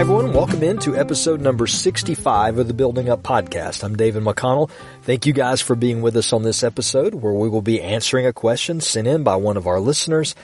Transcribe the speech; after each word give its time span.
Hi, 0.00 0.02
everyone. 0.02 0.32
Welcome 0.32 0.62
into 0.62 0.96
episode 0.96 1.42
number 1.42 1.66
65 1.66 2.56
of 2.56 2.66
the 2.66 2.72
Building 2.72 3.10
Up 3.10 3.22
Podcast. 3.22 3.84
I'm 3.84 3.96
David 3.96 4.22
McConnell. 4.22 4.70
Thank 5.02 5.26
you 5.26 5.34
guys 5.34 5.60
for 5.60 5.76
being 5.76 6.00
with 6.00 6.16
us 6.16 6.32
on 6.32 6.42
this 6.42 6.62
episode 6.62 7.14
where 7.14 7.34
we 7.34 7.50
will 7.50 7.60
be 7.60 7.82
answering 7.82 8.24
a 8.24 8.32
question 8.32 8.80
sent 8.80 9.06
in 9.06 9.24
by 9.24 9.36
one 9.36 9.58
of 9.58 9.66
our 9.66 9.78
listeners. 9.78 10.34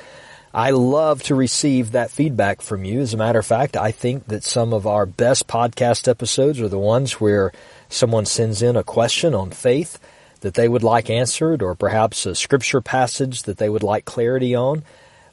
I 0.52 0.72
love 0.72 1.22
to 1.22 1.34
receive 1.34 1.92
that 1.92 2.10
feedback 2.10 2.60
from 2.60 2.84
you. 2.84 3.00
As 3.00 3.14
a 3.14 3.16
matter 3.16 3.38
of 3.38 3.46
fact, 3.46 3.78
I 3.78 3.92
think 3.92 4.26
that 4.26 4.44
some 4.44 4.74
of 4.74 4.86
our 4.86 5.06
best 5.06 5.46
podcast 5.46 6.06
episodes 6.06 6.60
are 6.60 6.68
the 6.68 6.78
ones 6.78 7.12
where 7.14 7.50
someone 7.88 8.26
sends 8.26 8.60
in 8.60 8.76
a 8.76 8.84
question 8.84 9.34
on 9.34 9.52
faith 9.52 9.98
that 10.42 10.52
they 10.52 10.68
would 10.68 10.82
like 10.82 11.08
answered 11.08 11.62
or 11.62 11.74
perhaps 11.74 12.26
a 12.26 12.34
scripture 12.34 12.82
passage 12.82 13.44
that 13.44 13.56
they 13.56 13.70
would 13.70 13.82
like 13.82 14.04
clarity 14.04 14.54
on. 14.54 14.84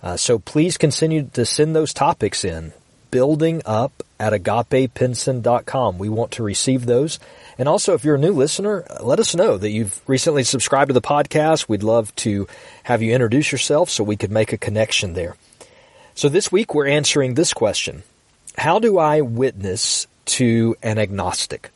Uh, 0.01 0.15
so 0.15 0.39
please 0.39 0.77
continue 0.77 1.29
to 1.33 1.45
send 1.45 1.75
those 1.75 1.93
topics 1.93 2.45
in 2.45 2.71
building 3.13 3.61
up 3.63 4.01
at 4.19 4.33
agapevincent.com. 4.33 5.99
We 5.99 6.09
want 6.09 6.31
to 6.31 6.43
receive 6.43 6.87
those. 6.87 7.19
And 7.59 7.69
also, 7.69 7.93
if 7.93 8.03
you're 8.03 8.15
a 8.15 8.19
new 8.19 8.33
listener, 8.33 8.87
let 9.03 9.19
us 9.19 9.35
know 9.35 9.55
that 9.55 9.69
you've 9.69 10.01
recently 10.09 10.43
subscribed 10.43 10.89
to 10.89 10.95
the 10.95 11.01
podcast. 11.01 11.69
We'd 11.69 11.83
love 11.83 12.13
to 12.17 12.47
have 12.81 13.03
you 13.03 13.13
introduce 13.13 13.51
yourself 13.51 13.91
so 13.91 14.03
we 14.03 14.17
could 14.17 14.31
make 14.31 14.51
a 14.51 14.57
connection 14.57 15.13
there. 15.13 15.35
So 16.15 16.27
this 16.27 16.51
week 16.51 16.73
we're 16.73 16.87
answering 16.87 17.35
this 17.35 17.53
question. 17.53 18.01
How 18.57 18.79
do 18.79 18.97
I 18.97 19.21
witness 19.21 20.07
to 20.25 20.75
an 20.81 20.97
agnostic? 20.97 21.69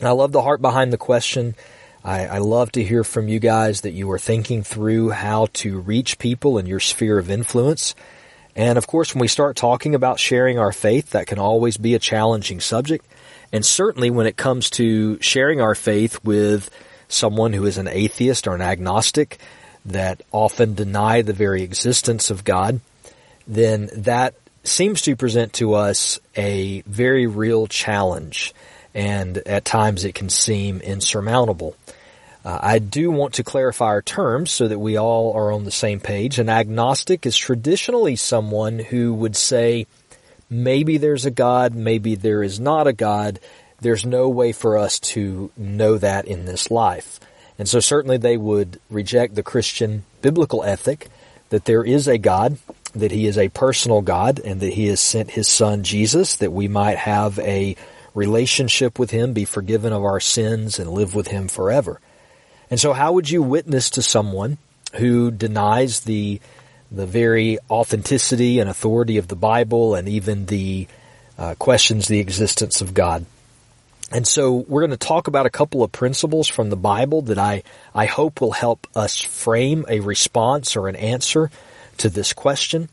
I 0.00 0.12
love 0.12 0.30
the 0.30 0.42
heart 0.42 0.62
behind 0.62 0.92
the 0.92 0.98
question. 0.98 1.56
I, 2.04 2.26
I, 2.26 2.38
love 2.38 2.70
to 2.72 2.84
hear 2.84 3.02
from 3.02 3.26
you 3.26 3.40
guys 3.40 3.80
that 3.80 3.92
you 3.92 4.08
are 4.12 4.18
thinking 4.20 4.62
through 4.62 5.10
how 5.10 5.46
to 5.54 5.80
reach 5.80 6.18
people 6.18 6.58
in 6.58 6.66
your 6.66 6.80
sphere 6.80 7.18
of 7.18 7.30
influence. 7.30 7.96
And 8.56 8.78
of 8.78 8.86
course, 8.86 9.14
when 9.14 9.20
we 9.20 9.28
start 9.28 9.56
talking 9.56 9.94
about 9.94 10.20
sharing 10.20 10.58
our 10.58 10.72
faith, 10.72 11.10
that 11.10 11.26
can 11.26 11.38
always 11.38 11.76
be 11.76 11.94
a 11.94 11.98
challenging 11.98 12.60
subject. 12.60 13.04
And 13.52 13.64
certainly 13.64 14.10
when 14.10 14.26
it 14.26 14.36
comes 14.36 14.70
to 14.70 15.20
sharing 15.20 15.60
our 15.60 15.74
faith 15.74 16.22
with 16.24 16.70
someone 17.08 17.52
who 17.52 17.66
is 17.66 17.78
an 17.78 17.88
atheist 17.88 18.46
or 18.46 18.54
an 18.54 18.62
agnostic 18.62 19.38
that 19.84 20.22
often 20.32 20.74
deny 20.74 21.22
the 21.22 21.32
very 21.32 21.62
existence 21.62 22.30
of 22.30 22.44
God, 22.44 22.80
then 23.46 23.90
that 23.94 24.34
seems 24.62 25.02
to 25.02 25.14
present 25.14 25.52
to 25.54 25.74
us 25.74 26.18
a 26.36 26.80
very 26.82 27.26
real 27.26 27.66
challenge. 27.66 28.54
And 28.94 29.38
at 29.38 29.64
times 29.64 30.04
it 30.04 30.14
can 30.14 30.30
seem 30.30 30.80
insurmountable. 30.80 31.76
Uh, 32.44 32.58
I 32.60 32.78
do 32.78 33.10
want 33.10 33.34
to 33.34 33.44
clarify 33.44 33.86
our 33.86 34.02
terms 34.02 34.50
so 34.50 34.68
that 34.68 34.78
we 34.78 34.98
all 34.98 35.32
are 35.32 35.50
on 35.50 35.64
the 35.64 35.70
same 35.70 35.98
page. 35.98 36.38
An 36.38 36.50
agnostic 36.50 37.24
is 37.24 37.36
traditionally 37.36 38.16
someone 38.16 38.78
who 38.78 39.14
would 39.14 39.34
say, 39.34 39.86
maybe 40.50 40.98
there's 40.98 41.24
a 41.24 41.30
God, 41.30 41.74
maybe 41.74 42.14
there 42.16 42.42
is 42.42 42.60
not 42.60 42.86
a 42.86 42.92
God. 42.92 43.40
There's 43.80 44.04
no 44.04 44.28
way 44.28 44.52
for 44.52 44.76
us 44.76 45.00
to 45.00 45.50
know 45.56 45.96
that 45.98 46.26
in 46.26 46.44
this 46.44 46.70
life. 46.70 47.18
And 47.58 47.68
so 47.68 47.80
certainly 47.80 48.18
they 48.18 48.36
would 48.36 48.80
reject 48.90 49.34
the 49.34 49.42
Christian 49.42 50.04
biblical 50.20 50.64
ethic 50.64 51.08
that 51.48 51.64
there 51.64 51.84
is 51.84 52.08
a 52.08 52.18
God, 52.18 52.58
that 52.94 53.12
he 53.12 53.26
is 53.26 53.38
a 53.38 53.48
personal 53.48 54.02
God, 54.02 54.40
and 54.40 54.60
that 54.60 54.72
he 54.72 54.86
has 54.88 55.00
sent 55.00 55.30
his 55.30 55.48
son 55.48 55.82
Jesus 55.82 56.36
that 56.36 56.52
we 56.52 56.68
might 56.68 56.98
have 56.98 57.38
a 57.38 57.76
relationship 58.14 58.98
with 58.98 59.10
him, 59.10 59.32
be 59.32 59.44
forgiven 59.44 59.92
of 59.92 60.04
our 60.04 60.20
sins, 60.20 60.78
and 60.78 60.90
live 60.90 61.14
with 61.14 61.28
him 61.28 61.48
forever. 61.48 62.00
And 62.70 62.80
so 62.80 62.92
how 62.92 63.12
would 63.12 63.30
you 63.30 63.42
witness 63.42 63.90
to 63.90 64.02
someone 64.02 64.58
who 64.94 65.30
denies 65.30 66.00
the 66.00 66.40
the 66.90 67.06
very 67.06 67.58
authenticity 67.70 68.60
and 68.60 68.70
authority 68.70 69.18
of 69.18 69.26
the 69.26 69.36
Bible 69.36 69.94
and 69.96 70.08
even 70.08 70.46
the 70.46 70.86
uh, 71.38 71.54
questions 71.58 72.06
the 72.06 72.20
existence 72.20 72.80
of 72.80 72.94
God? 72.94 73.26
And 74.12 74.28
so 74.28 74.64
we're 74.68 74.82
going 74.82 74.90
to 74.90 74.96
talk 74.96 75.26
about 75.26 75.46
a 75.46 75.50
couple 75.50 75.82
of 75.82 75.90
principles 75.90 76.46
from 76.46 76.70
the 76.70 76.76
Bible 76.76 77.22
that 77.22 77.38
I, 77.38 77.64
I 77.94 78.06
hope 78.06 78.40
will 78.40 78.52
help 78.52 78.86
us 78.94 79.20
frame 79.20 79.84
a 79.88 80.00
response 80.00 80.76
or 80.76 80.88
an 80.88 80.94
answer 80.94 81.50
to 81.98 82.08
this 82.08 82.32
question. 82.32 82.88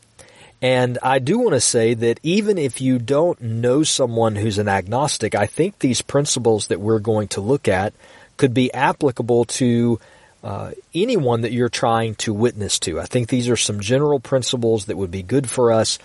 And 0.61 0.97
I 1.01 1.19
do 1.19 1.39
want 1.39 1.53
to 1.53 1.61
say 1.61 1.95
that 1.95 2.19
even 2.23 2.57
if 2.57 2.81
you 2.81 2.99
don't 2.99 3.41
know 3.41 3.83
someone 3.83 4.35
who's 4.35 4.59
an 4.59 4.67
agnostic, 4.67 5.35
I 5.35 5.47
think 5.47 5.79
these 5.79 6.01
principles 6.01 6.67
that 6.67 6.79
we're 6.79 6.99
going 6.99 7.27
to 7.29 7.41
look 7.41 7.67
at 7.67 7.93
could 8.41 8.53
be 8.55 8.73
applicable 8.73 9.45
to 9.45 9.99
uh, 10.43 10.71
anyone 10.95 11.41
that 11.41 11.51
you're 11.51 11.69
trying 11.69 12.15
to 12.15 12.33
witness 12.33 12.79
to. 12.79 12.99
I 12.99 13.05
think 13.05 13.29
these 13.29 13.47
are 13.49 13.55
some 13.55 13.79
general 13.79 14.19
principles 14.19 14.85
that 14.85 14.97
would 14.97 15.11
be 15.11 15.21
good 15.21 15.47
for 15.47 15.71
us 15.71 15.99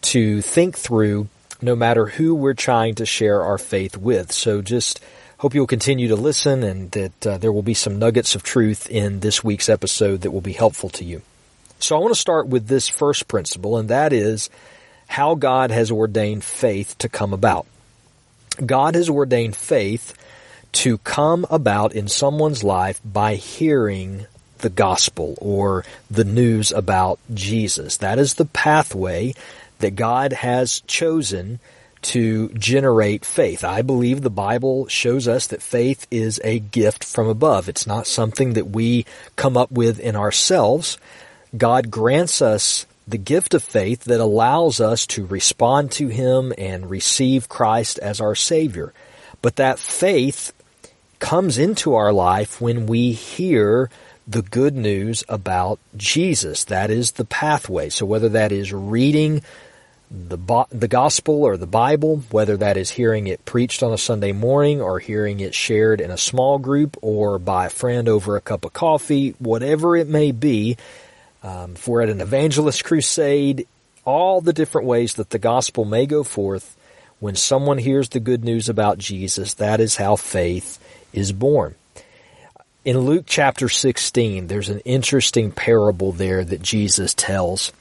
to 0.00 0.42
think 0.42 0.76
through 0.76 1.28
no 1.62 1.76
matter 1.76 2.06
who 2.06 2.34
we're 2.34 2.54
trying 2.54 2.96
to 2.96 3.06
share 3.06 3.40
our 3.40 3.56
faith 3.56 3.96
with. 3.96 4.32
So 4.32 4.62
just 4.62 4.98
hope 5.38 5.54
you'll 5.54 5.68
continue 5.68 6.08
to 6.08 6.16
listen 6.16 6.64
and 6.64 6.90
that 6.90 7.24
uh, 7.24 7.38
there 7.38 7.52
will 7.52 7.62
be 7.62 7.74
some 7.74 8.00
nuggets 8.00 8.34
of 8.34 8.42
truth 8.42 8.90
in 8.90 9.20
this 9.20 9.44
week's 9.44 9.68
episode 9.68 10.22
that 10.22 10.32
will 10.32 10.40
be 10.40 10.54
helpful 10.54 10.88
to 10.88 11.04
you. 11.04 11.22
So 11.78 11.94
I 11.94 12.00
want 12.00 12.12
to 12.12 12.20
start 12.20 12.48
with 12.48 12.66
this 12.66 12.88
first 12.88 13.28
principle, 13.28 13.78
and 13.78 13.90
that 13.90 14.12
is 14.12 14.50
how 15.06 15.36
God 15.36 15.70
has 15.70 15.92
ordained 15.92 16.42
faith 16.42 16.98
to 16.98 17.08
come 17.08 17.32
about. 17.32 17.64
God 18.64 18.96
has 18.96 19.08
ordained 19.08 19.54
faith 19.54 20.14
to 20.76 20.98
come 20.98 21.46
about 21.48 21.94
in 21.94 22.06
someone's 22.06 22.62
life 22.62 23.00
by 23.02 23.36
hearing 23.36 24.26
the 24.58 24.68
gospel 24.68 25.34
or 25.40 25.86
the 26.10 26.24
news 26.24 26.70
about 26.70 27.18
Jesus. 27.32 27.96
That 27.96 28.18
is 28.18 28.34
the 28.34 28.44
pathway 28.44 29.34
that 29.78 29.96
God 29.96 30.34
has 30.34 30.82
chosen 30.82 31.60
to 32.02 32.50
generate 32.50 33.24
faith. 33.24 33.64
I 33.64 33.80
believe 33.80 34.20
the 34.20 34.28
Bible 34.28 34.86
shows 34.86 35.26
us 35.26 35.46
that 35.46 35.62
faith 35.62 36.06
is 36.10 36.42
a 36.44 36.58
gift 36.58 37.04
from 37.04 37.26
above. 37.26 37.70
It's 37.70 37.86
not 37.86 38.06
something 38.06 38.52
that 38.52 38.68
we 38.68 39.06
come 39.34 39.56
up 39.56 39.70
with 39.70 39.98
in 39.98 40.14
ourselves. 40.14 40.98
God 41.56 41.90
grants 41.90 42.42
us 42.42 42.84
the 43.08 43.16
gift 43.16 43.54
of 43.54 43.62
faith 43.62 44.04
that 44.04 44.20
allows 44.20 44.78
us 44.78 45.06
to 45.06 45.24
respond 45.24 45.90
to 45.92 46.08
Him 46.08 46.52
and 46.58 46.90
receive 46.90 47.48
Christ 47.48 47.98
as 47.98 48.20
our 48.20 48.34
Savior. 48.34 48.92
But 49.40 49.56
that 49.56 49.78
faith 49.78 50.52
comes 51.18 51.58
into 51.58 51.94
our 51.94 52.12
life 52.12 52.60
when 52.60 52.86
we 52.86 53.12
hear 53.12 53.90
the 54.26 54.42
good 54.42 54.74
news 54.74 55.24
about 55.28 55.78
Jesus. 55.96 56.64
That 56.64 56.90
is 56.90 57.12
the 57.12 57.24
pathway. 57.24 57.88
So 57.90 58.04
whether 58.06 58.28
that 58.30 58.52
is 58.52 58.72
reading 58.72 59.42
the 60.10 60.66
the 60.70 60.88
gospel 60.88 61.42
or 61.44 61.56
the 61.56 61.66
Bible, 61.66 62.22
whether 62.30 62.56
that 62.56 62.76
is 62.76 62.90
hearing 62.90 63.26
it 63.26 63.44
preached 63.44 63.82
on 63.82 63.92
a 63.92 63.98
Sunday 63.98 64.32
morning 64.32 64.80
or 64.80 65.00
hearing 65.00 65.40
it 65.40 65.54
shared 65.54 66.00
in 66.00 66.10
a 66.10 66.18
small 66.18 66.58
group 66.58 66.96
or 67.02 67.38
by 67.38 67.66
a 67.66 67.70
friend 67.70 68.08
over 68.08 68.36
a 68.36 68.40
cup 68.40 68.64
of 68.64 68.72
coffee, 68.72 69.34
whatever 69.38 69.96
it 69.96 70.08
may 70.08 70.30
be, 70.30 70.76
um, 71.42 71.72
if 71.72 71.88
we're 71.88 72.02
at 72.02 72.08
an 72.08 72.20
evangelist 72.20 72.84
crusade, 72.84 73.66
all 74.04 74.40
the 74.40 74.52
different 74.52 74.86
ways 74.86 75.14
that 75.14 75.30
the 75.30 75.38
gospel 75.38 75.84
may 75.84 76.06
go 76.06 76.22
forth, 76.22 76.76
when 77.18 77.34
someone 77.34 77.78
hears 77.78 78.08
the 78.10 78.20
good 78.20 78.44
news 78.44 78.68
about 78.68 78.98
Jesus, 78.98 79.54
that 79.54 79.80
is 79.80 79.96
how 79.96 80.16
faith 80.16 80.78
is 81.16 81.32
born. 81.32 81.74
In 82.84 82.98
Luke 83.00 83.24
chapter 83.26 83.68
16, 83.68 84.46
there's 84.46 84.68
an 84.68 84.80
interesting 84.80 85.50
parable 85.50 86.12
there 86.12 86.44
that 86.44 86.62
Jesus 86.62 87.14
tells. 87.14 87.72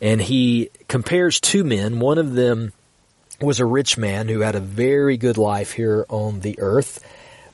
And 0.00 0.20
he 0.20 0.70
compares 0.88 1.38
two 1.38 1.62
men. 1.62 2.00
One 2.00 2.18
of 2.18 2.34
them 2.34 2.72
was 3.40 3.60
a 3.60 3.66
rich 3.66 3.96
man 3.96 4.28
who 4.28 4.40
had 4.40 4.56
a 4.56 4.60
very 4.60 5.16
good 5.16 5.38
life 5.38 5.72
here 5.72 6.04
on 6.08 6.40
the 6.40 6.58
earth, 6.58 7.04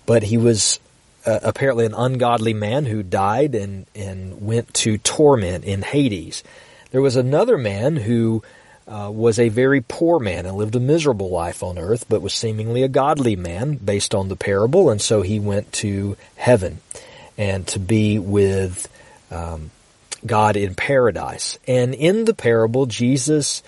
but 0.07 0.23
he 0.23 0.39
was 0.39 0.79
uh, 1.27 1.41
apparently 1.43 1.85
an 1.85 1.95
ungodly 1.95 2.55
man 2.55 2.87
who 2.87 3.03
died 3.03 3.55
and, 3.55 3.87
and 3.95 4.41
went 4.41 4.73
to 4.75 4.97
torment 4.99 5.65
in 5.65 5.83
Hades. 5.83 6.43
There 6.91 7.03
was 7.03 7.17
another 7.17 7.59
man 7.59 7.97
who 7.97 8.43
uh, 8.87 9.11
was 9.13 9.39
a 9.39 9.49
very 9.49 9.81
poor 9.81 10.19
man 10.19 10.47
and 10.47 10.57
lived 10.57 10.77
a 10.77 10.81
miserable 10.81 11.31
life 11.31 11.63
on 11.63 11.79
earth, 11.79 12.07
but 12.09 12.23
was 12.23 12.35
seemingly 12.35 12.83
a 12.83 12.89
godly 12.89 13.37
man 13.37 13.77
based 13.77 14.15
on 14.15 14.29
the 14.29 14.37
parable, 14.37 14.91
and 14.91 15.01
so 15.01 15.23
he 15.23 15.41
went 15.41 15.73
to 15.73 16.17
heaven 16.37 16.81
and 17.39 17.67
to 17.67 17.79
be 17.79 18.19
with 18.19 18.89
um, 19.31 19.71
God 20.25 20.57
in 20.57 20.75
paradise. 20.75 21.59
And 21.67 21.95
in 21.95 22.25
the 22.25 22.35
parable, 22.35 22.87
Jesus 22.87 23.63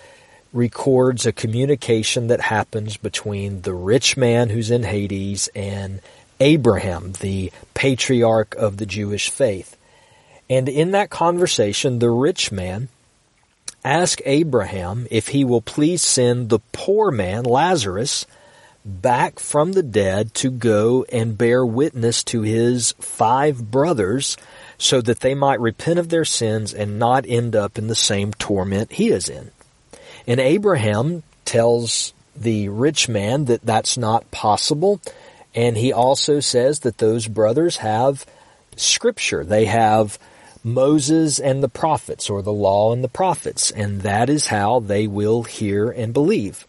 records 0.52 1.26
a 1.26 1.32
communication 1.32 2.28
that 2.28 2.40
happens 2.40 2.96
between 2.96 3.62
the 3.62 3.74
rich 3.74 4.16
man 4.16 4.48
who's 4.48 4.70
in 4.70 4.82
Hades 4.82 5.48
and 5.54 6.00
Abraham, 6.40 7.12
the 7.20 7.52
patriarch 7.74 8.54
of 8.54 8.76
the 8.76 8.86
Jewish 8.86 9.30
faith. 9.30 9.76
And 10.48 10.68
in 10.68 10.92
that 10.92 11.10
conversation, 11.10 11.98
the 11.98 12.10
rich 12.10 12.52
man 12.52 12.88
ask 13.86 14.20
Abraham 14.24 15.06
if 15.10 15.28
he 15.28 15.44
will 15.44 15.62
please 15.62 16.02
send 16.02 16.48
the 16.48 16.58
poor 16.72 17.10
man, 17.10 17.44
Lazarus, 17.44 18.26
back 18.84 19.38
from 19.38 19.72
the 19.72 19.82
dead 19.82 20.32
to 20.34 20.50
go 20.50 21.04
and 21.12 21.38
bear 21.38 21.64
witness 21.64 22.22
to 22.24 22.42
his 22.42 22.92
five 23.00 23.70
brothers 23.70 24.36
so 24.78 25.00
that 25.00 25.20
they 25.20 25.34
might 25.34 25.60
repent 25.60 25.98
of 25.98 26.08
their 26.08 26.24
sins 26.24 26.72
and 26.72 26.98
not 26.98 27.24
end 27.26 27.56
up 27.56 27.78
in 27.78 27.88
the 27.88 27.94
same 27.94 28.32
torment 28.34 28.92
he 28.92 29.08
is 29.08 29.28
in. 29.28 29.50
And 30.26 30.40
Abraham 30.40 31.22
tells 31.44 32.12
the 32.34 32.68
rich 32.68 33.08
man 33.08 33.46
that 33.46 33.62
that's 33.64 33.96
not 33.96 34.30
possible. 34.30 35.00
And 35.54 35.76
he 35.76 35.92
also 35.92 36.40
says 36.40 36.80
that 36.80 36.98
those 36.98 37.26
brothers 37.26 37.78
have 37.78 38.26
scripture. 38.76 39.44
They 39.44 39.64
have 39.64 40.18
Moses 40.66 41.38
and 41.38 41.62
the 41.62 41.68
prophets 41.68 42.28
or 42.28 42.42
the 42.42 42.52
law 42.52 42.92
and 42.92 43.04
the 43.04 43.08
prophets. 43.08 43.70
And 43.70 44.00
that 44.00 44.28
is 44.28 44.48
how 44.48 44.80
they 44.80 45.06
will 45.06 45.44
hear 45.44 45.88
and 45.88 46.12
believe. 46.12 46.66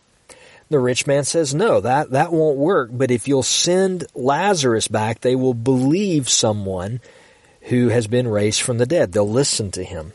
The 0.69 0.77
rich 0.77 1.07
man 1.07 1.23
says, 1.23 1.55
no, 1.55 1.81
that, 1.81 2.11
that 2.11 2.31
won't 2.31 2.57
work. 2.57 2.91
But 2.93 3.09
if 3.09 3.27
you'll 3.27 3.41
send 3.41 4.05
Lazarus 4.13 4.87
back, 4.87 5.21
they 5.21 5.35
will 5.35 5.55
believe 5.55 6.29
someone 6.29 6.99
who 7.61 7.87
has 7.87 8.05
been 8.05 8.27
raised 8.27 8.61
from 8.61 8.77
the 8.77 8.85
dead. 8.85 9.13
They'll 9.13 9.27
listen 9.27 9.71
to 9.71 9.83
him. 9.83 10.13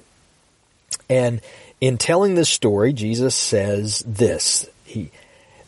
And 1.11 1.41
in 1.81 1.99
telling 1.99 2.37
this 2.37 2.51
story, 2.51 2.93
Jesus 2.93 3.35
says 3.35 4.05
this, 4.07 4.71
he, 4.85 5.11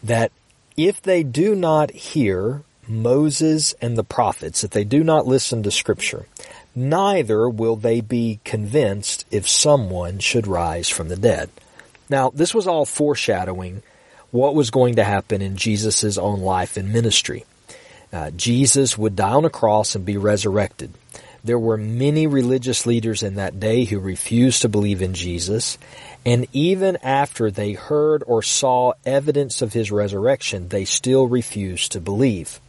that 0.04 0.30
if 0.76 1.02
they 1.02 1.24
do 1.24 1.56
not 1.56 1.90
hear 1.90 2.62
Moses 2.88 3.74
and 3.80 3.96
the 3.96 4.04
prophets, 4.04 4.64
if 4.64 4.70
they 4.70 4.84
do 4.84 5.04
not 5.04 5.26
listen 5.26 5.62
to 5.62 5.70
scripture, 5.70 6.26
neither 6.74 7.48
will 7.48 7.76
they 7.76 8.00
be 8.00 8.40
convinced 8.44 9.24
if 9.30 9.48
someone 9.48 10.18
should 10.18 10.46
rise 10.46 10.88
from 10.88 11.08
the 11.08 11.16
dead. 11.16 11.50
Now, 12.08 12.30
this 12.30 12.54
was 12.54 12.66
all 12.66 12.84
foreshadowing 12.84 13.82
what 14.30 14.54
was 14.54 14.70
going 14.70 14.96
to 14.96 15.04
happen 15.04 15.40
in 15.40 15.56
Jesus' 15.56 16.18
own 16.18 16.40
life 16.40 16.76
and 16.76 16.92
ministry. 16.92 17.44
Uh, 18.12 18.30
Jesus 18.30 18.98
would 18.98 19.16
die 19.16 19.32
on 19.32 19.44
a 19.44 19.50
cross 19.50 19.94
and 19.94 20.04
be 20.04 20.16
resurrected. 20.16 20.92
There 21.42 21.58
were 21.58 21.76
many 21.76 22.26
religious 22.26 22.86
leaders 22.86 23.22
in 23.22 23.34
that 23.34 23.60
day 23.60 23.84
who 23.84 23.98
refused 23.98 24.62
to 24.62 24.68
believe 24.68 25.02
in 25.02 25.14
Jesus, 25.14 25.76
and 26.24 26.46
even 26.52 26.96
after 27.02 27.50
they 27.50 27.72
heard 27.72 28.24
or 28.26 28.42
saw 28.42 28.94
evidence 29.04 29.60
of 29.60 29.72
his 29.74 29.92
resurrection, 29.92 30.68
they 30.68 30.84
still 30.84 31.26
refused 31.26 31.92
to 31.92 32.00
believe. 32.00 32.60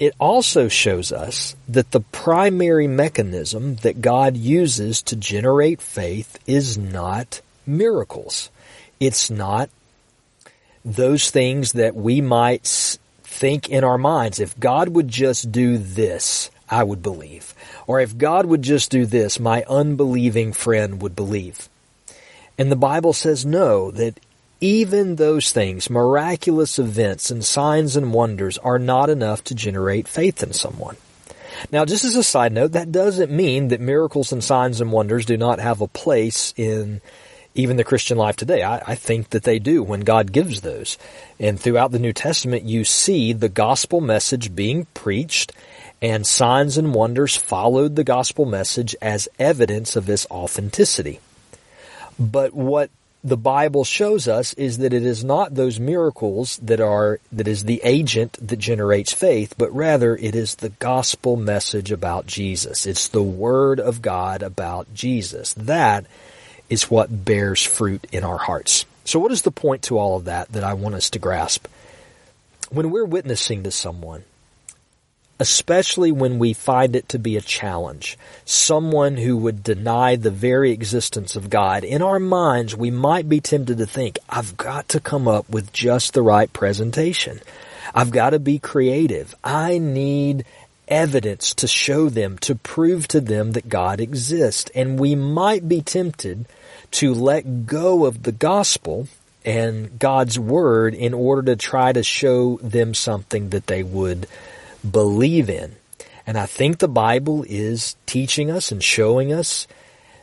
It 0.00 0.14
also 0.18 0.68
shows 0.68 1.12
us 1.12 1.54
that 1.68 1.90
the 1.90 2.00
primary 2.00 2.88
mechanism 2.88 3.76
that 3.76 4.00
God 4.00 4.34
uses 4.34 5.02
to 5.02 5.14
generate 5.14 5.82
faith 5.82 6.38
is 6.46 6.78
not 6.78 7.42
miracles. 7.66 8.50
It's 8.98 9.30
not 9.30 9.68
those 10.82 11.30
things 11.30 11.72
that 11.72 11.94
we 11.94 12.22
might 12.22 12.64
think 13.22 13.68
in 13.68 13.84
our 13.84 13.98
minds. 13.98 14.40
If 14.40 14.58
God 14.58 14.88
would 14.88 15.08
just 15.08 15.52
do 15.52 15.76
this, 15.76 16.50
I 16.70 16.82
would 16.82 17.02
believe. 17.02 17.54
Or 17.86 18.00
if 18.00 18.16
God 18.16 18.46
would 18.46 18.62
just 18.62 18.90
do 18.90 19.04
this, 19.04 19.38
my 19.38 19.64
unbelieving 19.68 20.54
friend 20.54 21.02
would 21.02 21.14
believe. 21.14 21.68
And 22.56 22.72
the 22.72 22.76
Bible 22.76 23.12
says 23.12 23.44
no, 23.44 23.90
that 23.90 24.18
even 24.60 25.16
those 25.16 25.52
things, 25.52 25.90
miraculous 25.90 26.78
events 26.78 27.30
and 27.30 27.44
signs 27.44 27.96
and 27.96 28.12
wonders 28.12 28.58
are 28.58 28.78
not 28.78 29.10
enough 29.10 29.42
to 29.44 29.54
generate 29.54 30.06
faith 30.06 30.42
in 30.42 30.52
someone. 30.52 30.96
Now, 31.72 31.84
just 31.84 32.04
as 32.04 32.14
a 32.14 32.22
side 32.22 32.52
note, 32.52 32.72
that 32.72 32.92
doesn't 32.92 33.30
mean 33.30 33.68
that 33.68 33.80
miracles 33.80 34.32
and 34.32 34.42
signs 34.42 34.80
and 34.80 34.92
wonders 34.92 35.26
do 35.26 35.36
not 35.36 35.60
have 35.60 35.80
a 35.80 35.88
place 35.88 36.54
in 36.56 37.00
even 37.54 37.76
the 37.76 37.84
Christian 37.84 38.16
life 38.16 38.36
today. 38.36 38.62
I, 38.62 38.82
I, 38.86 38.94
think 38.94 39.30
that 39.30 39.42
they 39.42 39.58
do 39.58 39.82
when 39.82 40.00
God 40.00 40.32
gives 40.32 40.60
those. 40.60 40.96
And 41.40 41.58
throughout 41.58 41.90
the 41.90 41.98
New 41.98 42.12
Testament, 42.12 42.62
you 42.62 42.84
see 42.84 43.32
the 43.32 43.48
gospel 43.48 44.00
message 44.00 44.54
being 44.54 44.86
preached 44.94 45.52
and 46.00 46.26
signs 46.26 46.78
and 46.78 46.94
wonders 46.94 47.36
followed 47.36 47.96
the 47.96 48.04
gospel 48.04 48.46
message 48.46 48.94
as 49.02 49.28
evidence 49.38 49.96
of 49.96 50.08
its 50.08 50.26
authenticity. 50.30 51.18
But 52.18 52.54
what 52.54 52.90
the 53.22 53.36
Bible 53.36 53.84
shows 53.84 54.26
us 54.28 54.54
is 54.54 54.78
that 54.78 54.94
it 54.94 55.04
is 55.04 55.22
not 55.22 55.54
those 55.54 55.78
miracles 55.78 56.56
that 56.58 56.80
are, 56.80 57.20
that 57.32 57.46
is 57.46 57.64
the 57.64 57.80
agent 57.84 58.38
that 58.40 58.56
generates 58.56 59.12
faith, 59.12 59.54
but 59.58 59.74
rather 59.74 60.16
it 60.16 60.34
is 60.34 60.54
the 60.54 60.70
gospel 60.70 61.36
message 61.36 61.92
about 61.92 62.26
Jesus. 62.26 62.86
It's 62.86 63.08
the 63.08 63.22
word 63.22 63.78
of 63.78 64.00
God 64.00 64.42
about 64.42 64.92
Jesus. 64.94 65.52
That 65.54 66.06
is 66.70 66.90
what 66.90 67.24
bears 67.24 67.62
fruit 67.62 68.06
in 68.10 68.24
our 68.24 68.38
hearts. 68.38 68.86
So 69.04 69.18
what 69.18 69.32
is 69.32 69.42
the 69.42 69.50
point 69.50 69.82
to 69.84 69.98
all 69.98 70.16
of 70.16 70.24
that 70.24 70.50
that 70.52 70.64
I 70.64 70.72
want 70.74 70.94
us 70.94 71.10
to 71.10 71.18
grasp? 71.18 71.66
When 72.70 72.90
we're 72.90 73.04
witnessing 73.04 73.64
to 73.64 73.70
someone, 73.70 74.24
especially 75.40 76.12
when 76.12 76.38
we 76.38 76.52
find 76.52 76.94
it 76.94 77.08
to 77.08 77.18
be 77.18 77.36
a 77.36 77.40
challenge, 77.40 78.18
someone 78.44 79.16
who 79.16 79.38
would 79.38 79.64
deny 79.64 80.14
the 80.14 80.30
very 80.30 80.70
existence 80.70 81.34
of 81.34 81.48
God, 81.48 81.82
in 81.82 82.02
our 82.02 82.20
minds 82.20 82.76
we 82.76 82.90
might 82.90 83.26
be 83.26 83.40
tempted 83.40 83.78
to 83.78 83.86
think, 83.86 84.18
I've 84.28 84.58
got 84.58 84.88
to 84.90 85.00
come 85.00 85.26
up 85.26 85.48
with 85.48 85.72
just 85.72 86.12
the 86.12 86.22
right 86.22 86.52
presentation. 86.52 87.40
I've 87.94 88.10
got 88.10 88.30
to 88.30 88.38
be 88.38 88.58
creative. 88.58 89.34
I 89.42 89.78
need 89.78 90.44
evidence 90.86 91.54
to 91.54 91.66
show 91.66 92.10
them, 92.10 92.36
to 92.38 92.54
prove 92.54 93.08
to 93.08 93.20
them 93.20 93.52
that 93.52 93.70
God 93.70 93.98
exists. 93.98 94.70
And 94.74 95.00
we 95.00 95.14
might 95.14 95.66
be 95.66 95.80
tempted 95.80 96.44
to 96.92 97.14
let 97.14 97.66
go 97.66 98.04
of 98.04 98.24
the 98.24 98.32
gospel 98.32 99.08
and 99.42 99.98
God's 99.98 100.38
word 100.38 100.92
in 100.94 101.14
order 101.14 101.42
to 101.44 101.56
try 101.56 101.94
to 101.94 102.02
show 102.02 102.58
them 102.58 102.92
something 102.92 103.50
that 103.50 103.68
they 103.68 103.82
would 103.82 104.26
believe 104.88 105.50
in. 105.50 105.76
And 106.26 106.38
I 106.38 106.46
think 106.46 106.78
the 106.78 106.88
Bible 106.88 107.44
is 107.48 107.96
teaching 108.06 108.50
us 108.50 108.70
and 108.70 108.82
showing 108.82 109.32
us 109.32 109.66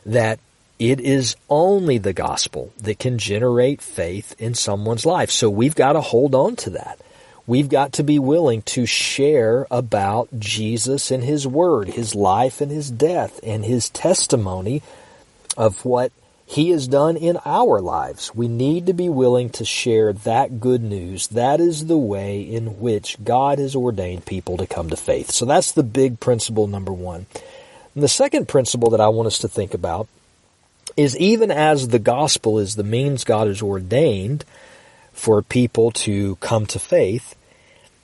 that 0.06 0.38
it 0.78 1.00
is 1.00 1.36
only 1.50 1.98
the 1.98 2.12
gospel 2.12 2.72
that 2.78 2.98
can 2.98 3.18
generate 3.18 3.82
faith 3.82 4.34
in 4.38 4.54
someone's 4.54 5.04
life. 5.04 5.30
So 5.30 5.50
we've 5.50 5.74
got 5.74 5.94
to 5.94 6.00
hold 6.00 6.34
on 6.34 6.56
to 6.56 6.70
that. 6.70 7.00
We've 7.46 7.68
got 7.68 7.94
to 7.94 8.02
be 8.02 8.18
willing 8.18 8.62
to 8.62 8.86
share 8.86 9.66
about 9.70 10.28
Jesus 10.38 11.10
and 11.10 11.24
His 11.24 11.46
Word, 11.46 11.88
His 11.88 12.14
life 12.14 12.60
and 12.60 12.70
His 12.70 12.90
death, 12.90 13.40
and 13.42 13.64
His 13.64 13.88
testimony 13.88 14.82
of 15.56 15.84
what 15.84 16.12
he 16.48 16.70
has 16.70 16.88
done 16.88 17.18
in 17.18 17.38
our 17.44 17.78
lives. 17.78 18.34
We 18.34 18.48
need 18.48 18.86
to 18.86 18.94
be 18.94 19.10
willing 19.10 19.50
to 19.50 19.66
share 19.66 20.14
that 20.14 20.60
good 20.60 20.82
news. 20.82 21.26
That 21.26 21.60
is 21.60 21.86
the 21.86 21.98
way 21.98 22.40
in 22.40 22.80
which 22.80 23.22
God 23.22 23.58
has 23.58 23.76
ordained 23.76 24.24
people 24.24 24.56
to 24.56 24.66
come 24.66 24.88
to 24.88 24.96
faith. 24.96 25.30
So 25.30 25.44
that's 25.44 25.72
the 25.72 25.82
big 25.82 26.20
principle 26.20 26.66
number 26.66 26.92
one. 26.92 27.26
And 27.94 28.02
the 28.02 28.08
second 28.08 28.48
principle 28.48 28.88
that 28.90 29.00
I 29.00 29.08
want 29.08 29.26
us 29.26 29.38
to 29.40 29.48
think 29.48 29.74
about 29.74 30.08
is 30.96 31.18
even 31.18 31.50
as 31.50 31.88
the 31.88 31.98
gospel 31.98 32.58
is 32.58 32.76
the 32.76 32.82
means 32.82 33.24
God 33.24 33.46
has 33.46 33.60
ordained 33.60 34.46
for 35.12 35.42
people 35.42 35.90
to 35.90 36.36
come 36.36 36.64
to 36.66 36.78
faith, 36.78 37.34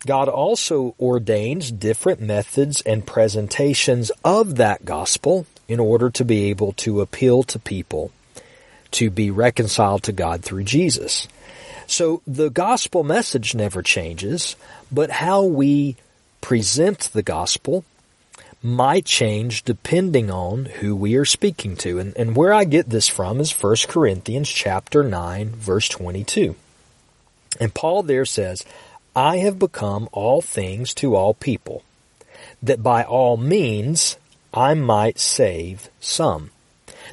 God 0.04 0.28
also 0.28 0.94
ordains 1.00 1.72
different 1.72 2.20
methods 2.20 2.82
and 2.82 3.06
presentations 3.06 4.10
of 4.22 4.56
that 4.56 4.84
gospel 4.84 5.46
in 5.66 5.80
order 5.80 6.10
to 6.10 6.26
be 6.26 6.50
able 6.50 6.74
to 6.74 7.00
appeal 7.00 7.42
to 7.44 7.58
people 7.58 8.12
to 8.94 9.10
be 9.10 9.30
reconciled 9.30 10.02
to 10.04 10.12
God 10.12 10.42
through 10.42 10.64
Jesus. 10.64 11.28
So 11.86 12.22
the 12.26 12.50
gospel 12.50 13.04
message 13.04 13.54
never 13.54 13.82
changes, 13.82 14.56
but 14.90 15.10
how 15.10 15.44
we 15.44 15.96
present 16.40 17.00
the 17.12 17.22
gospel 17.22 17.84
might 18.62 19.04
change 19.04 19.62
depending 19.64 20.30
on 20.30 20.64
who 20.64 20.96
we 20.96 21.16
are 21.16 21.24
speaking 21.24 21.76
to. 21.76 21.98
And, 21.98 22.16
and 22.16 22.34
where 22.34 22.52
I 22.52 22.64
get 22.64 22.88
this 22.88 23.08
from 23.08 23.40
is 23.40 23.52
1 23.52 23.76
Corinthians 23.88 24.48
chapter 24.48 25.02
9 25.02 25.50
verse 25.50 25.88
22. 25.88 26.54
And 27.60 27.74
Paul 27.74 28.02
there 28.02 28.24
says, 28.24 28.64
I 29.14 29.38
have 29.38 29.58
become 29.58 30.08
all 30.12 30.40
things 30.40 30.94
to 30.94 31.14
all 31.14 31.34
people, 31.34 31.82
that 32.62 32.82
by 32.82 33.04
all 33.04 33.36
means 33.36 34.16
I 34.52 34.74
might 34.74 35.18
save 35.18 35.88
some. 36.00 36.50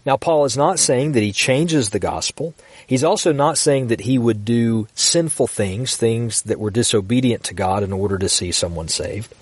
Now, 0.06 0.18
Paul 0.18 0.46
is 0.46 0.58
not 0.58 0.80
saying 0.80 1.12
that 1.14 1.24
he 1.24 1.32
changes 1.32 1.90
the 1.90 2.00
gospel. 2.00 2.54
He's 2.88 3.04
also 3.04 3.32
not 3.32 3.58
saying 3.58 3.88
that 3.88 4.02
he 4.02 4.18
would 4.18 4.46
do 4.46 4.88
sinful 4.96 5.48
things, 5.48 5.96
things 5.96 6.42
that 6.44 6.60
were 6.60 6.72
disobedient 6.72 7.44
to 7.46 7.54
God 7.54 7.84
in 7.84 7.94
order 7.94 8.18
to 8.18 8.30
see 8.30 8.52
someone 8.52 8.88
saved. 8.88 9.34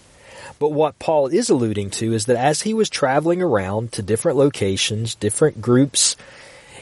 But 0.59 0.73
what 0.73 0.99
Paul 0.99 1.27
is 1.27 1.49
alluding 1.49 1.91
to 1.91 2.13
is 2.13 2.25
that 2.25 2.35
as 2.37 2.61
he 2.61 2.73
was 2.73 2.89
traveling 2.89 3.41
around 3.41 3.93
to 3.93 4.01
different 4.01 4.37
locations, 4.37 5.15
different 5.15 5.61
groups, 5.61 6.17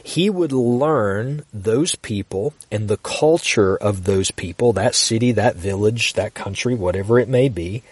he 0.03 0.29
would 0.29 0.51
learn 0.51 1.43
those 1.53 1.95
people 1.95 2.53
and 2.71 2.87
the 2.87 2.97
culture 2.97 3.75
of 3.75 4.05
those 4.05 4.31
people, 4.31 4.73
that 4.73 4.95
city, 4.95 5.33
that 5.33 5.57
village, 5.57 6.13
that 6.13 6.33
country, 6.33 6.73
whatever 6.73 7.19
it 7.19 7.27
may 7.27 7.49
be, 7.49 7.83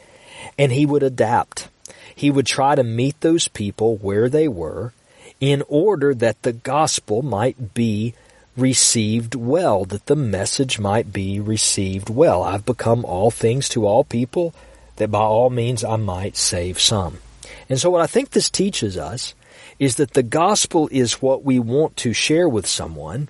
and 0.57 0.71
he 0.71 0.85
would 0.85 1.03
adapt. 1.03 1.67
He 2.15 2.31
would 2.31 2.45
try 2.45 2.73
to 2.75 2.83
meet 2.83 3.19
those 3.19 3.47
people 3.47 3.97
where 3.97 4.29
they 4.29 4.47
were 4.47 4.93
in 5.39 5.63
order 5.67 6.13
that 6.13 6.41
the 6.43 6.53
gospel 6.53 7.21
might 7.21 7.73
be 7.73 8.13
received 8.55 9.35
well, 9.35 9.85
that 9.85 10.05
the 10.05 10.15
message 10.15 10.79
might 10.79 11.11
be 11.11 11.39
received 11.39 12.09
well. 12.09 12.43
I've 12.43 12.65
become 12.65 13.03
all 13.03 13.31
things 13.31 13.67
to 13.69 13.85
all 13.85 14.03
people, 14.03 14.53
that 14.95 15.11
by 15.11 15.19
all 15.19 15.49
means 15.49 15.83
I 15.83 15.97
might 15.97 16.37
save 16.37 16.79
some. 16.79 17.19
And 17.69 17.79
so 17.79 17.89
what 17.89 18.01
I 18.01 18.07
think 18.07 18.29
this 18.29 18.49
teaches 18.49 18.97
us 18.97 19.33
is 19.77 19.95
that 19.95 20.13
the 20.13 20.23
gospel 20.23 20.87
is 20.91 21.21
what 21.21 21.43
we 21.43 21.59
want 21.59 21.97
to 21.97 22.13
share 22.13 22.47
with 22.47 22.65
someone, 22.65 23.27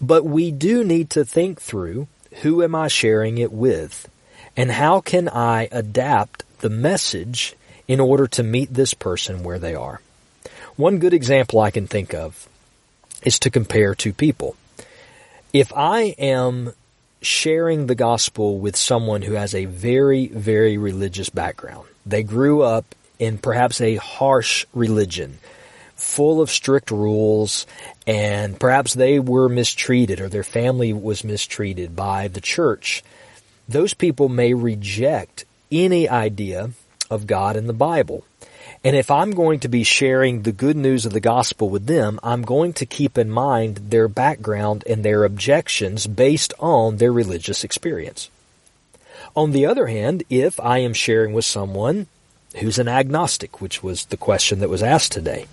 but 0.00 0.24
we 0.24 0.50
do 0.50 0.82
need 0.82 1.10
to 1.10 1.24
think 1.24 1.60
through 1.60 2.08
Who 2.42 2.62
am 2.62 2.74
I 2.74 2.88
sharing 2.88 3.38
it 3.38 3.52
with? 3.52 4.08
And 4.56 4.70
how 4.70 5.00
can 5.00 5.28
I 5.28 5.68
adapt 5.70 6.44
the 6.58 6.70
message 6.70 7.54
in 7.86 8.00
order 8.00 8.26
to 8.28 8.42
meet 8.42 8.74
this 8.74 8.94
person 8.94 9.42
where 9.42 9.58
they 9.58 9.74
are? 9.74 10.00
One 10.80 10.98
good 10.98 11.12
example 11.12 11.60
I 11.60 11.70
can 11.70 11.86
think 11.86 12.14
of 12.14 12.48
is 13.22 13.38
to 13.40 13.50
compare 13.50 13.94
two 13.94 14.14
people. 14.14 14.56
If 15.52 15.74
I 15.76 16.14
am 16.16 16.72
sharing 17.20 17.86
the 17.86 17.94
gospel 17.94 18.58
with 18.58 18.76
someone 18.76 19.20
who 19.20 19.34
has 19.34 19.54
a 19.54 19.66
very, 19.66 20.28
very 20.28 20.78
religious 20.78 21.28
background, 21.28 21.86
they 22.06 22.22
grew 22.22 22.62
up 22.62 22.94
in 23.18 23.36
perhaps 23.36 23.82
a 23.82 23.96
harsh 23.96 24.64
religion, 24.72 25.36
full 25.96 26.40
of 26.40 26.50
strict 26.50 26.90
rules, 26.90 27.66
and 28.06 28.58
perhaps 28.58 28.94
they 28.94 29.18
were 29.18 29.50
mistreated 29.50 30.18
or 30.18 30.30
their 30.30 30.42
family 30.42 30.94
was 30.94 31.22
mistreated 31.22 31.94
by 31.94 32.26
the 32.26 32.40
church. 32.40 33.04
Those 33.68 33.92
people 33.92 34.30
may 34.30 34.54
reject 34.54 35.44
any 35.70 36.08
idea 36.08 36.70
of 37.10 37.26
God 37.26 37.56
in 37.56 37.66
the 37.66 37.74
Bible. 37.74 38.24
And 38.82 38.96
if 38.96 39.10
I'm 39.10 39.32
going 39.32 39.60
to 39.60 39.68
be 39.68 39.84
sharing 39.84 40.42
the 40.42 40.52
good 40.52 40.76
news 40.76 41.04
of 41.04 41.12
the 41.12 41.20
gospel 41.20 41.68
with 41.68 41.86
them, 41.86 42.18
I'm 42.22 42.42
going 42.42 42.72
to 42.74 42.86
keep 42.86 43.18
in 43.18 43.30
mind 43.30 43.76
their 43.90 44.08
background 44.08 44.84
and 44.88 45.04
their 45.04 45.24
objections 45.24 46.06
based 46.06 46.54
on 46.58 46.96
their 46.96 47.12
religious 47.12 47.62
experience. 47.62 48.30
On 49.36 49.52
the 49.52 49.66
other 49.66 49.86
hand, 49.86 50.22
if 50.30 50.58
I 50.58 50.78
am 50.78 50.94
sharing 50.94 51.34
with 51.34 51.44
someone 51.44 52.06
who's 52.56 52.78
an 52.78 52.88
agnostic, 52.88 53.60
which 53.60 53.82
was 53.82 54.06
the 54.06 54.16
question 54.16 54.60
that 54.60 54.70
was 54.70 54.82
asked 54.82 55.12
today, 55.12 55.46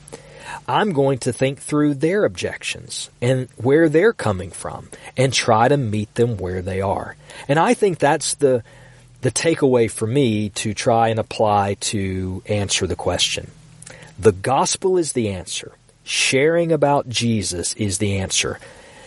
I'm 0.66 0.94
going 0.94 1.20
to 1.20 1.34
think 1.34 1.60
through 1.60 1.96
their 1.96 2.24
objections 2.24 3.10
and 3.22 3.50
where 3.58 3.90
they're 3.90 4.14
coming 4.14 4.52
from 4.52 4.90
and 5.18 5.34
try 5.34 5.68
to 5.68 5.76
meet 5.76 6.16
them 6.16 6.38
where 6.38 6.62
they 6.62 6.80
are. 6.80 7.18
And 7.50 7.60
I 7.60 7.74
think 7.74 8.00
that's 8.00 8.36
the 8.36 8.64
the 9.28 9.32
takeaway 9.32 9.92
for 9.92 10.08
me 10.08 10.48
to 10.48 10.74
try 10.74 11.10
and 11.10 11.20
apply 11.20 11.74
to 11.82 12.42
answer 12.46 12.88
the 12.88 12.96
question. 12.96 13.52
The 14.18 14.32
gospel 14.32 14.98
is 14.98 15.12
the 15.12 15.28
answer. 15.28 15.74
Sharing 16.06 16.72
about 16.72 17.10
Jesus 17.10 17.74
is 17.74 17.98
the 17.98 18.20
answer. 18.20 18.58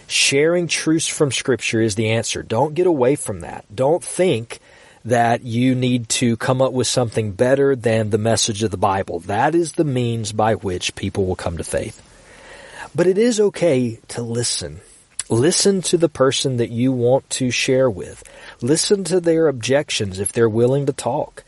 Sharing 0.09 0.69
truths 0.69 1.09
from 1.09 1.33
scripture 1.33 1.81
is 1.81 1.95
the 1.95 2.11
answer. 2.11 2.43
Don't 2.43 2.75
get 2.75 2.87
away 2.87 3.17
from 3.17 3.41
that. 3.41 3.65
Don't 3.75 4.05
think 4.05 4.59
that 5.07 5.43
you 5.43 5.75
need 5.75 6.11
to 6.11 6.37
come 6.37 6.61
up 6.61 6.75
with 6.75 6.87
something 6.87 7.33
better 7.33 7.75
than 7.75 8.11
the 8.11 8.19
message 8.19 8.63
of 8.63 8.71
the 8.71 8.77
Bible. 8.77 9.21
That 9.21 9.55
is 9.55 9.73
the 9.73 9.85
means 9.85 10.33
by 10.33 10.55
which 10.55 10.95
people 10.97 11.25
will 11.25 11.35
come 11.35 11.57
to 11.57 11.65
faith. 11.65 11.99
But 12.95 13.07
it 13.07 13.17
is 13.17 13.41
okay 13.41 14.01
to 14.09 14.21
listen. 14.21 14.83
Listen 15.31 15.81
to 15.83 15.97
the 15.97 16.09
person 16.09 16.57
that 16.57 16.71
you 16.71 16.91
want 16.91 17.31
to 17.31 17.53
share 17.53 17.89
with. 17.89 18.25
Listen 18.61 19.05
to 19.05 19.21
their 19.21 19.47
objections 19.47 20.19
if 20.19 20.33
they're 20.33 20.49
willing 20.49 20.87
to 20.87 20.93
talk. 20.93 21.45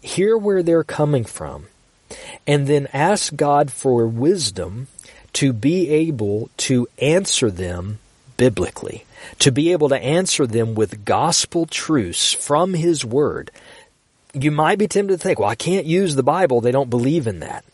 Hear 0.00 0.38
where 0.38 0.62
they're 0.62 0.84
coming 0.84 1.24
from. 1.24 1.66
And 2.46 2.68
then 2.68 2.86
ask 2.92 3.34
God 3.34 3.72
for 3.72 4.06
wisdom 4.06 4.86
to 5.32 5.52
be 5.52 5.90
able 5.90 6.50
to 6.58 6.86
answer 6.98 7.50
them 7.50 7.98
biblically, 8.36 9.04
to 9.40 9.50
be 9.50 9.72
able 9.72 9.88
to 9.88 9.98
answer 9.98 10.46
them 10.46 10.76
with 10.76 11.04
gospel 11.04 11.66
truths 11.66 12.32
from 12.32 12.74
His 12.74 13.04
Word. 13.04 13.50
You 14.34 14.52
might 14.52 14.78
be 14.78 14.86
tempted 14.86 15.14
to 15.14 15.18
think, 15.18 15.40
well, 15.40 15.48
I 15.48 15.56
can't 15.56 15.86
use 15.86 16.14
the 16.14 16.22
Bible. 16.22 16.60
They 16.60 16.70
don't 16.70 16.90
believe 16.90 17.26
in 17.26 17.40
that. 17.40 17.64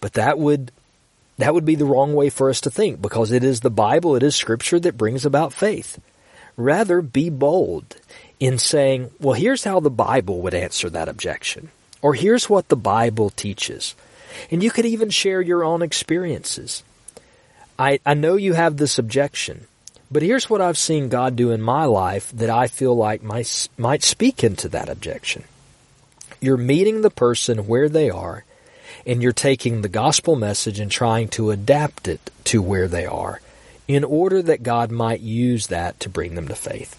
But 0.00 0.12
that 0.12 0.38
would 0.38 0.70
that 1.38 1.54
would 1.54 1.64
be 1.64 1.74
the 1.74 1.84
wrong 1.84 2.14
way 2.14 2.30
for 2.30 2.50
us 2.50 2.60
to 2.62 2.70
think 2.70 3.00
because 3.00 3.32
it 3.32 3.44
is 3.44 3.60
the 3.60 3.70
Bible, 3.70 4.16
it 4.16 4.22
is 4.22 4.36
Scripture 4.36 4.78
that 4.80 4.98
brings 4.98 5.24
about 5.24 5.52
faith. 5.52 5.98
Rather, 6.56 7.00
be 7.00 7.30
bold 7.30 7.96
in 8.38 8.58
saying, 8.58 9.10
well, 9.18 9.34
here's 9.34 9.64
how 9.64 9.80
the 9.80 9.90
Bible 9.90 10.42
would 10.42 10.54
answer 10.54 10.90
that 10.90 11.08
objection. 11.08 11.70
Or 12.02 12.14
here's 12.14 12.50
what 12.50 12.68
the 12.68 12.76
Bible 12.76 13.30
teaches. 13.30 13.94
And 14.50 14.62
you 14.62 14.70
could 14.70 14.86
even 14.86 15.10
share 15.10 15.40
your 15.40 15.64
own 15.64 15.82
experiences. 15.82 16.82
I, 17.78 18.00
I 18.04 18.14
know 18.14 18.36
you 18.36 18.52
have 18.52 18.76
this 18.76 18.98
objection, 18.98 19.66
but 20.10 20.22
here's 20.22 20.50
what 20.50 20.60
I've 20.60 20.78
seen 20.78 21.08
God 21.08 21.36
do 21.36 21.50
in 21.50 21.62
my 21.62 21.84
life 21.84 22.30
that 22.32 22.50
I 22.50 22.66
feel 22.66 22.94
like 22.94 23.22
might, 23.22 23.68
might 23.78 24.02
speak 24.02 24.44
into 24.44 24.68
that 24.68 24.88
objection. 24.88 25.44
You're 26.40 26.56
meeting 26.56 27.00
the 27.00 27.10
person 27.10 27.66
where 27.66 27.88
they 27.88 28.10
are 28.10 28.44
and 29.06 29.22
you're 29.22 29.32
taking 29.32 29.82
the 29.82 29.88
gospel 29.88 30.36
message 30.36 30.80
and 30.80 30.90
trying 30.90 31.28
to 31.28 31.50
adapt 31.50 32.08
it 32.08 32.30
to 32.44 32.62
where 32.62 32.88
they 32.88 33.06
are 33.06 33.40
in 33.88 34.04
order 34.04 34.42
that 34.42 34.62
God 34.62 34.90
might 34.90 35.20
use 35.20 35.68
that 35.68 35.98
to 36.00 36.08
bring 36.08 36.34
them 36.34 36.48
to 36.48 36.54
faith. 36.54 36.98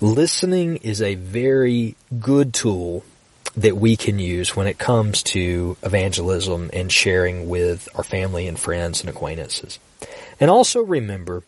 Listening 0.00 0.76
is 0.76 1.00
a 1.00 1.14
very 1.14 1.96
good 2.20 2.52
tool 2.52 3.04
that 3.56 3.76
we 3.76 3.96
can 3.96 4.18
use 4.18 4.54
when 4.54 4.66
it 4.66 4.78
comes 4.78 5.22
to 5.22 5.76
evangelism 5.82 6.70
and 6.74 6.92
sharing 6.92 7.48
with 7.48 7.88
our 7.94 8.04
family 8.04 8.46
and 8.46 8.58
friends 8.58 9.00
and 9.00 9.08
acquaintances. 9.08 9.78
And 10.38 10.50
also 10.50 10.82
remember 10.82 11.42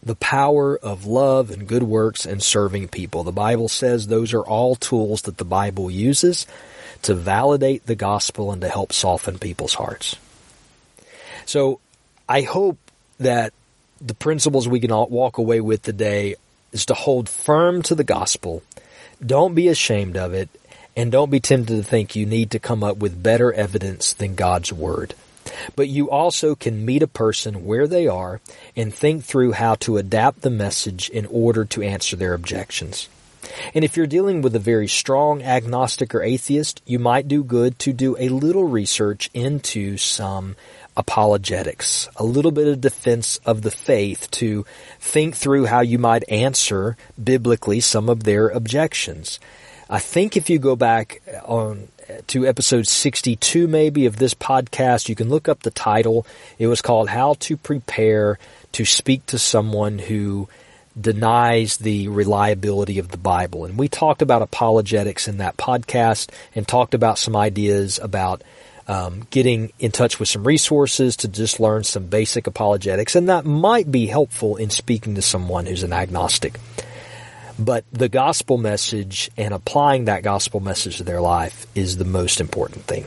the 0.00 0.14
power 0.14 0.78
of 0.78 1.06
love 1.06 1.50
and 1.50 1.66
good 1.66 1.82
works 1.82 2.26
and 2.26 2.42
serving 2.42 2.88
people. 2.88 3.24
The 3.24 3.32
Bible 3.32 3.68
says 3.68 4.06
those 4.06 4.32
are 4.34 4.42
all 4.42 4.76
tools 4.76 5.22
that 5.22 5.38
the 5.38 5.44
Bible 5.44 5.90
uses 5.90 6.46
to 7.04 7.14
validate 7.14 7.86
the 7.86 7.94
gospel 7.94 8.52
and 8.52 8.60
to 8.62 8.68
help 8.68 8.92
soften 8.92 9.38
people's 9.38 9.74
hearts. 9.74 10.16
So 11.46 11.80
I 12.28 12.42
hope 12.42 12.78
that 13.20 13.52
the 14.00 14.14
principles 14.14 14.68
we 14.68 14.80
can 14.80 14.90
walk 14.90 15.38
away 15.38 15.60
with 15.60 15.82
today 15.82 16.36
is 16.72 16.86
to 16.86 16.94
hold 16.94 17.28
firm 17.28 17.82
to 17.82 17.94
the 17.94 18.04
gospel. 18.04 18.62
Don't 19.24 19.54
be 19.54 19.68
ashamed 19.68 20.16
of 20.16 20.34
it 20.34 20.48
and 20.96 21.12
don't 21.12 21.30
be 21.30 21.40
tempted 21.40 21.76
to 21.76 21.82
think 21.82 22.16
you 22.16 22.26
need 22.26 22.50
to 22.52 22.58
come 22.58 22.82
up 22.82 22.96
with 22.96 23.22
better 23.22 23.52
evidence 23.52 24.12
than 24.12 24.34
God's 24.34 24.72
word. 24.72 25.14
But 25.76 25.88
you 25.88 26.10
also 26.10 26.54
can 26.54 26.84
meet 26.84 27.02
a 27.02 27.06
person 27.06 27.66
where 27.66 27.86
they 27.86 28.06
are 28.06 28.40
and 28.74 28.92
think 28.92 29.24
through 29.24 29.52
how 29.52 29.74
to 29.76 29.98
adapt 29.98 30.40
the 30.40 30.50
message 30.50 31.10
in 31.10 31.26
order 31.26 31.64
to 31.66 31.82
answer 31.82 32.16
their 32.16 32.34
objections. 32.34 33.08
And 33.74 33.84
if 33.84 33.96
you're 33.96 34.06
dealing 34.06 34.42
with 34.42 34.54
a 34.54 34.60
very 34.60 34.88
strong 34.88 35.42
agnostic 35.42 36.14
or 36.14 36.22
atheist, 36.22 36.82
you 36.86 36.98
might 36.98 37.28
do 37.28 37.44
good 37.44 37.78
to 37.80 37.92
do 37.92 38.16
a 38.18 38.28
little 38.28 38.64
research 38.64 39.30
into 39.34 39.96
some 39.96 40.56
apologetics, 40.96 42.08
a 42.16 42.24
little 42.24 42.52
bit 42.52 42.68
of 42.68 42.80
defense 42.80 43.38
of 43.44 43.62
the 43.62 43.70
faith 43.70 44.30
to 44.30 44.64
think 45.00 45.34
through 45.34 45.66
how 45.66 45.80
you 45.80 45.98
might 45.98 46.28
answer 46.28 46.96
biblically 47.22 47.80
some 47.80 48.08
of 48.08 48.24
their 48.24 48.48
objections. 48.48 49.40
I 49.90 49.98
think 49.98 50.36
if 50.36 50.48
you 50.48 50.58
go 50.58 50.76
back 50.76 51.20
uh, 51.28 51.38
on 51.44 51.88
to 52.28 52.46
episode 52.46 52.86
62 52.86 53.66
maybe 53.66 54.06
of 54.06 54.16
this 54.16 54.34
podcast, 54.34 55.08
you 55.08 55.14
can 55.14 55.28
look 55.28 55.48
up 55.48 55.62
the 55.62 55.70
title. 55.70 56.26
It 56.58 56.66
was 56.66 56.82
called 56.82 57.08
How 57.08 57.34
to 57.40 57.56
Prepare 57.56 58.38
to 58.72 58.84
Speak 58.84 59.26
to 59.26 59.38
Someone 59.38 59.98
Who 59.98 60.48
denies 61.00 61.78
the 61.78 62.08
reliability 62.08 62.98
of 62.98 63.08
the 63.08 63.18
Bible. 63.18 63.64
And 63.64 63.78
we 63.78 63.88
talked 63.88 64.22
about 64.22 64.42
apologetics 64.42 65.28
in 65.28 65.38
that 65.38 65.56
podcast 65.56 66.30
and 66.54 66.66
talked 66.66 66.94
about 66.94 67.18
some 67.18 67.34
ideas 67.34 67.98
about 67.98 68.42
um, 68.86 69.26
getting 69.30 69.72
in 69.78 69.90
touch 69.90 70.20
with 70.20 70.28
some 70.28 70.44
resources 70.46 71.16
to 71.16 71.28
just 71.28 71.58
learn 71.58 71.84
some 71.84 72.06
basic 72.06 72.46
apologetics. 72.46 73.16
And 73.16 73.28
that 73.28 73.44
might 73.44 73.90
be 73.90 74.06
helpful 74.06 74.56
in 74.56 74.70
speaking 74.70 75.14
to 75.14 75.22
someone 75.22 75.66
who's 75.66 75.82
an 75.82 75.92
agnostic. 75.92 76.58
But 77.58 77.84
the 77.92 78.08
gospel 78.08 78.58
message 78.58 79.30
and 79.36 79.54
applying 79.54 80.06
that 80.06 80.22
gospel 80.22 80.60
message 80.60 80.98
to 80.98 81.04
their 81.04 81.20
life 81.20 81.66
is 81.74 81.96
the 81.96 82.04
most 82.04 82.40
important 82.40 82.84
thing. 82.84 83.06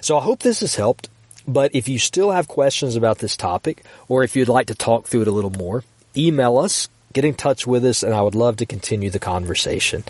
So 0.00 0.18
I 0.18 0.22
hope 0.22 0.40
this 0.40 0.60
has 0.60 0.74
helped. 0.74 1.08
But 1.46 1.74
if 1.74 1.88
you 1.88 1.98
still 1.98 2.30
have 2.30 2.48
questions 2.48 2.96
about 2.96 3.18
this 3.18 3.36
topic, 3.36 3.84
or 4.08 4.24
if 4.24 4.34
you'd 4.34 4.48
like 4.48 4.68
to 4.68 4.74
talk 4.74 5.06
through 5.06 5.22
it 5.22 5.28
a 5.28 5.32
little 5.32 5.50
more, 5.50 5.84
email 6.16 6.56
us, 6.56 6.88
get 7.14 7.24
in 7.24 7.34
touch 7.34 7.66
with 7.66 7.84
us, 7.86 8.02
and 8.02 8.12
I 8.12 8.20
would 8.20 8.34
love 8.34 8.56
to 8.58 8.66
continue 8.66 9.08
the 9.08 9.18
conversation. 9.18 10.04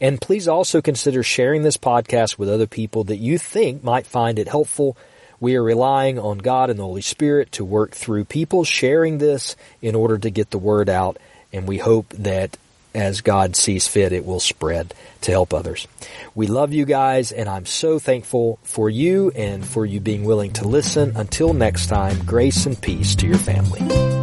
And 0.00 0.20
please 0.20 0.46
also 0.46 0.82
consider 0.82 1.22
sharing 1.22 1.62
this 1.62 1.78
podcast 1.78 2.36
with 2.36 2.50
other 2.50 2.66
people 2.66 3.04
that 3.04 3.16
you 3.16 3.38
think 3.38 3.82
might 3.82 4.06
find 4.06 4.38
it 4.38 4.48
helpful. 4.48 4.96
We 5.40 5.56
are 5.56 5.62
relying 5.62 6.18
on 6.18 6.38
God 6.38 6.68
and 6.68 6.78
the 6.78 6.84
Holy 6.84 7.00
Spirit 7.00 7.52
to 7.52 7.64
work 7.64 7.92
through 7.92 8.24
people 8.24 8.64
sharing 8.64 9.18
this 9.18 9.56
in 9.80 9.94
order 9.94 10.18
to 10.18 10.30
get 10.30 10.50
the 10.50 10.58
word 10.58 10.90
out, 10.90 11.16
and 11.52 11.66
we 11.66 11.78
hope 11.78 12.10
that 12.10 12.58
as 12.94 13.20
God 13.20 13.54
sees 13.54 13.86
fit, 13.86 14.12
it 14.12 14.26
will 14.26 14.40
spread 14.40 14.92
to 15.20 15.30
help 15.30 15.54
others. 15.54 15.86
We 16.34 16.46
love 16.46 16.72
you 16.72 16.84
guys, 16.84 17.30
and 17.30 17.48
I'm 17.48 17.66
so 17.66 17.98
thankful 17.98 18.58
for 18.64 18.90
you 18.90 19.30
and 19.36 19.64
for 19.64 19.86
you 19.86 20.00
being 20.00 20.24
willing 20.24 20.52
to 20.54 20.66
listen. 20.66 21.12
Until 21.16 21.52
next 21.52 21.86
time, 21.86 22.24
grace 22.24 22.66
and 22.66 22.80
peace 22.80 23.14
to 23.16 23.26
your 23.26 23.38
family. 23.38 24.17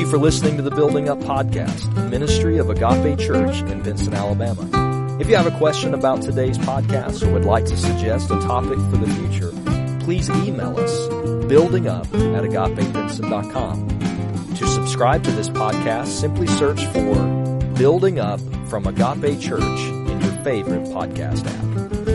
You 0.00 0.06
for 0.06 0.18
listening 0.18 0.56
to 0.56 0.62
the 0.62 0.70
Building 0.70 1.10
Up 1.10 1.18
Podcast, 1.18 2.08
ministry 2.08 2.56
of 2.56 2.70
Agape 2.70 3.18
Church 3.18 3.60
in 3.60 3.82
Vincent, 3.82 4.14
Alabama. 4.14 5.18
If 5.20 5.28
you 5.28 5.36
have 5.36 5.46
a 5.46 5.56
question 5.58 5.92
about 5.92 6.22
today's 6.22 6.56
podcast 6.56 7.26
or 7.26 7.30
would 7.32 7.44
like 7.44 7.66
to 7.66 7.76
suggest 7.76 8.30
a 8.30 8.40
topic 8.40 8.78
for 8.78 8.96
the 8.96 9.12
future, 9.14 9.52
please 10.02 10.30
email 10.30 10.78
us 10.78 11.08
Building 11.48 11.86
Up 11.86 12.06
at 12.06 12.44
agapevincent.com. 12.44 13.88
To 14.54 14.66
subscribe 14.66 15.22
to 15.24 15.32
this 15.32 15.50
podcast, 15.50 16.06
simply 16.06 16.46
search 16.46 16.82
for 16.86 17.14
Building 17.74 18.18
Up 18.18 18.40
from 18.68 18.86
Agape 18.86 19.38
Church 19.38 19.60
in 19.62 20.20
your 20.20 20.32
favorite 20.42 20.84
podcast 20.84 21.46
app. 21.46 22.09